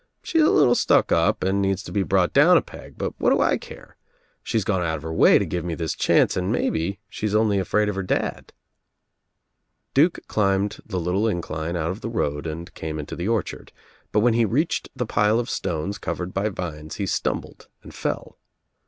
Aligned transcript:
She's 0.23 0.41
a 0.41 0.49
little 0.49 0.73
stuck 0.73 1.11
up 1.11 1.43
and 1.43 1.61
needs 1.61 1.83
to 1.83 1.91
be 1.91 2.01
brought 2.01 2.33
down 2.33 2.57
a 2.57 2.61
peg, 2.63 2.95
but 2.97 3.13
what 3.19 3.29
do 3.29 3.39
I 3.39 3.59
care? 3.59 3.97
She's 4.41 4.63
gone 4.63 4.81
out 4.81 4.97
of 4.97 5.03
her 5.03 5.13
way 5.13 5.37
to 5.37 5.45
give 5.45 5.63
me 5.63 5.75
this 5.75 5.93
chance 5.93 6.35
and 6.35 6.51
maybe 6.51 6.99
she's 7.07 7.35
only 7.35 7.59
afraid 7.59 7.87
of 7.87 7.93
her 7.93 8.01
dad," 8.01 8.51
Duke 9.93 10.21
climbed 10.25 10.79
the 10.83 10.99
little 10.99 11.27
incline 11.27 11.75
out 11.75 11.89
o 11.89 11.91
f 11.91 12.01
the 12.01 12.09
road 12.09 12.47
and 12.47 12.73
came 12.73 12.97
into 12.97 13.15
the 13.15 13.27
orchard, 13.27 13.71
but 14.11 14.21
when 14.21 14.33
he 14.33 14.43
reached 14.43 14.89
the 14.95 15.05
pile 15.05 15.37
of 15.39 15.51
stones 15.51 15.99
covered 15.99 16.33
by 16.33 16.49
vines 16.49 16.95
he 16.95 17.05
stumbled 17.05 17.67
and 17.83 17.93
fell. 17.93 18.39